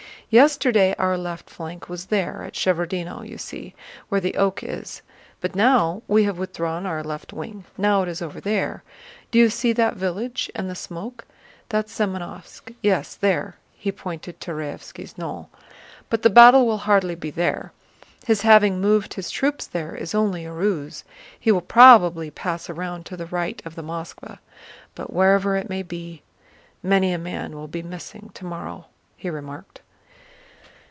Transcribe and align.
Yesterday 0.33 0.95
our 0.97 1.17
left 1.17 1.49
flank 1.49 1.89
was 1.89 2.05
there 2.05 2.41
at 2.43 2.53
Shevárdino, 2.53 3.27
you 3.27 3.37
see, 3.37 3.75
where 4.07 4.21
the 4.21 4.35
oak 4.37 4.63
is, 4.63 5.01
but 5.41 5.57
now 5.57 6.03
we 6.07 6.23
have 6.23 6.37
withdrawn 6.37 6.85
our 6.85 7.03
left 7.03 7.33
wing—now 7.33 8.03
it 8.03 8.07
is 8.07 8.21
over 8.21 8.39
there, 8.39 8.81
do 9.29 9.37
you 9.39 9.49
see 9.49 9.73
that 9.73 9.97
village 9.97 10.49
and 10.55 10.69
the 10.69 10.73
smoke? 10.73 11.25
That's 11.67 11.91
Semënovsk, 11.93 12.73
yes, 12.81 13.15
there," 13.15 13.57
he 13.75 13.91
pointed 13.91 14.39
to 14.39 14.51
Raévski's 14.51 15.17
knoll. 15.17 15.49
"But 16.09 16.21
the 16.21 16.29
battle 16.29 16.65
will 16.65 16.77
hardly 16.87 17.15
be 17.15 17.29
there. 17.29 17.73
His 18.25 18.43
having 18.43 18.79
moved 18.79 19.15
his 19.15 19.31
troops 19.31 19.67
there 19.67 19.93
is 19.93 20.15
only 20.15 20.45
a 20.45 20.53
ruse; 20.53 21.03
he 21.37 21.51
will 21.51 21.59
probably 21.59 22.31
pass 22.31 22.69
round 22.69 23.05
to 23.07 23.17
the 23.17 23.25
right 23.25 23.61
of 23.65 23.75
the 23.75 23.83
Moskvá. 23.83 24.39
But 24.95 25.11
wherever 25.11 25.57
it 25.57 25.67
may 25.69 25.83
be, 25.83 26.21
many 26.81 27.11
a 27.11 27.17
man 27.17 27.53
will 27.53 27.67
be 27.67 27.83
missing 27.83 28.29
tomorrow!" 28.33 28.85
he 29.17 29.29
remarked. 29.29 29.81